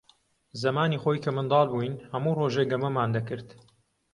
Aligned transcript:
زەمانی 0.61 1.01
خۆی 1.03 1.21
کە 1.23 1.31
منداڵ 1.37 1.67
بووین، 1.73 1.95
هەموو 2.11 2.37
ڕۆژێ 2.39 2.63
گەمەمان 2.71 3.09
دەکرد. 3.17 3.47